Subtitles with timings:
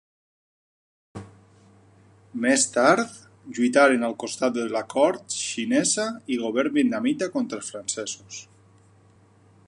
[2.45, 3.11] Més tard,
[3.57, 8.41] lluitaren al costat de la cort xinesa i govern vietnamita contra els francesos.